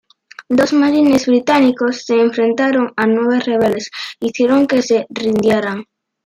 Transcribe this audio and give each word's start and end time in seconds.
Dos 0.49 0.73
marines 0.73 1.27
británicos 1.27 2.05
se 2.07 2.19
enfrentaron 2.19 2.91
a 2.95 3.05
nueve 3.05 3.39
rebeldes 3.39 3.91
e 4.19 4.25
hicieron 4.29 4.65
que 4.65 4.81
se 4.81 5.05
rindieran. 5.11 5.85